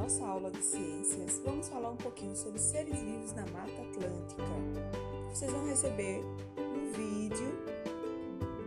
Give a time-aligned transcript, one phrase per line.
[0.00, 4.44] nossa aula de ciências, vamos falar um pouquinho sobre seres vivos na Mata Atlântica.
[5.28, 6.22] Vocês vão receber
[6.56, 7.52] um vídeo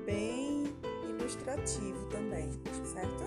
[0.06, 0.66] bem
[1.08, 2.50] ilustrativo também,
[2.84, 3.24] certo?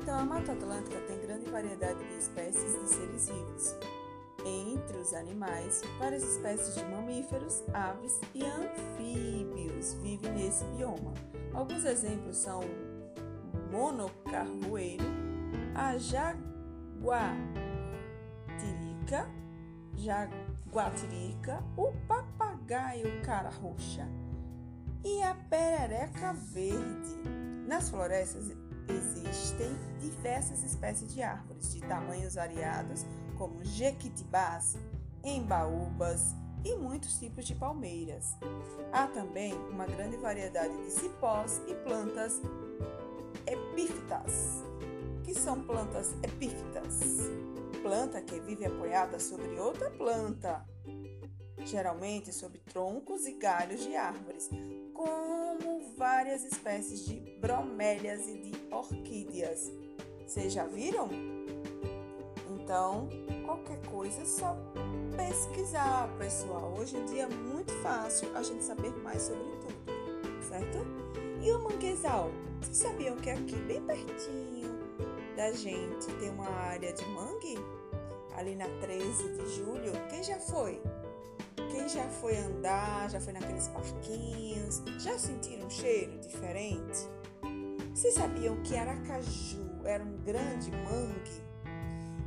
[0.00, 3.74] Então, a Mata Atlântica tem grande variedade de espécies de seres vivos.
[4.44, 11.12] Entre os animais, várias espécies de mamíferos, aves e anfíbios vivem nesse bioma.
[11.52, 15.04] Alguns exemplos são o monocarvoeiro,
[15.74, 15.98] a
[16.98, 19.30] jaguatirica,
[19.96, 24.08] jaguatirica, o papagaio cara roxa
[25.04, 27.16] e a perereca verde.
[27.66, 28.50] Nas florestas
[28.88, 34.76] existem diversas espécies de árvores de tamanhos variados, como jequitibás,
[35.22, 38.36] embaúbas e muitos tipos de palmeiras.
[38.92, 42.40] Há também uma grande variedade de cipós e plantas
[43.46, 44.64] epífitas,
[45.24, 46.97] que são plantas epífitas,
[47.88, 50.62] planta que vive apoiada sobre outra planta,
[51.64, 54.50] geralmente sobre troncos e galhos de árvores,
[54.92, 59.72] como várias espécies de bromélias e de orquídeas.
[60.20, 61.08] Vocês já viram?
[62.50, 63.08] Então,
[63.46, 64.54] qualquer coisa é só
[65.16, 66.74] pesquisar, pessoal.
[66.78, 70.76] Hoje em dia é muito fácil a gente saber mais sobre tudo, certo?
[71.42, 72.30] E o manguezal?
[72.60, 74.58] Vocês sabiam que aqui, bem pertinho
[75.38, 77.54] da gente, tem uma área de mangue?
[78.36, 79.92] Ali na 13 de julho.
[80.10, 80.82] Quem já foi?
[81.70, 87.06] Quem já foi andar, já foi naqueles parquinhos, já sentiram um cheiro diferente?
[87.94, 91.40] Vocês sabiam que Aracaju era um grande mangue?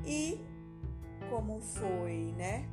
[0.05, 0.39] E
[1.29, 2.65] como foi, né,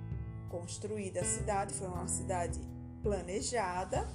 [0.48, 2.61] construída a cidade, foi uma cidade
[3.03, 4.06] planejada.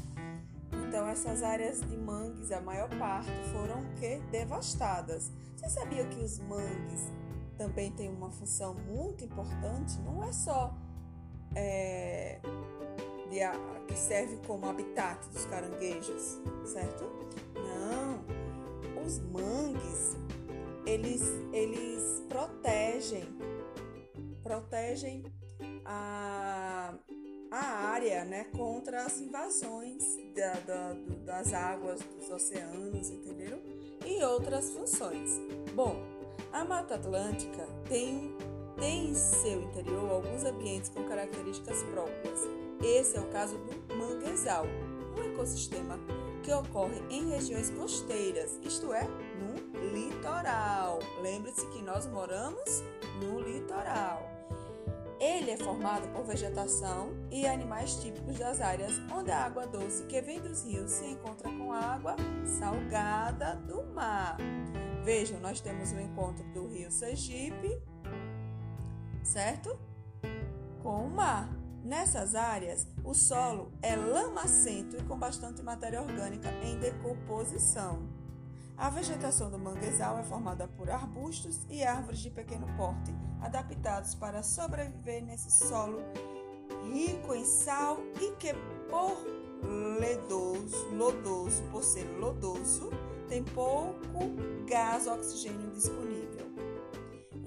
[0.87, 5.31] Então essas áreas de mangues, a maior parte foram que devastadas.
[5.55, 7.11] Você sabia que os mangues
[7.57, 9.99] também têm uma função muito importante?
[10.01, 10.75] Não é só
[11.55, 12.39] é,
[13.29, 13.39] de,
[13.87, 17.05] que serve como habitat dos caranguejos, certo?
[17.55, 18.23] Não,
[19.05, 20.17] os mangues
[20.85, 23.23] eles, eles protegem,
[24.41, 25.23] protegem
[25.85, 26.93] a,
[27.53, 30.03] a área né, contra as invasões
[30.35, 30.93] da, da,
[31.23, 33.61] das águas dos oceanos, entendeu?
[34.03, 35.39] E outras funções.
[35.75, 35.95] Bom,
[36.51, 38.35] a Mata Atlântica tem
[38.79, 42.39] tem em seu interior alguns ambientes com características próprias.
[42.81, 44.65] Esse é o caso do manguezal,
[45.15, 45.99] um ecossistema
[46.41, 49.07] que ocorre em regiões costeiras, isto é,
[49.39, 50.99] no litoral.
[51.21, 52.83] Lembre-se que nós moramos
[53.21, 54.32] no litoral.
[55.23, 60.21] Ele é formado por vegetação e animais típicos das áreas onde a água doce que
[60.21, 62.17] vem dos rios se encontra com a água
[62.59, 64.35] salgada do mar.
[65.05, 67.81] Vejam, nós temos o encontro do rio Sergipe
[69.23, 69.79] certo?
[70.81, 71.49] Com o mar.
[71.83, 78.22] Nessas áreas, o solo é lamacento e com bastante matéria orgânica em decomposição.
[78.83, 84.43] A vegetação do manguezal é formada por arbustos e árvores de pequeno porte, adaptados para
[84.43, 86.01] sobreviver nesse solo
[86.91, 88.53] rico em sal e que
[88.89, 89.25] por
[90.01, 92.89] ledoso, lodoso, por ser lodoso,
[93.29, 94.19] tem pouco
[94.67, 96.45] gás oxigênio disponível.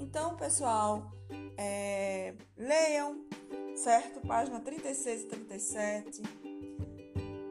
[0.01, 1.13] Então, pessoal,
[1.59, 3.27] é, leiam,
[3.75, 4.27] certo?
[4.27, 6.23] Página 36 e 37.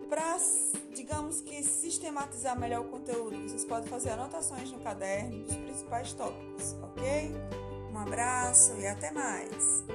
[0.10, 0.40] Para,
[1.06, 6.74] digamos que, sistematizar melhor o conteúdo, vocês podem fazer anotações no caderno dos principais tópicos,
[6.82, 7.32] ok?
[7.92, 9.86] Um abraço e até mais!